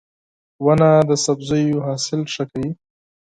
•ونه 0.65 0.89
د 1.09 1.11
سبزیو 1.25 1.77
حاصل 1.87 2.21
ښه 2.33 2.43
کوي. 2.51 2.71